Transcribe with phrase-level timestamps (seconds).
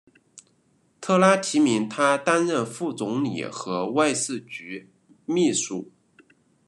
[0.99, 4.89] 特纳提名他担任副总理和外事局
[5.27, 5.91] 秘书。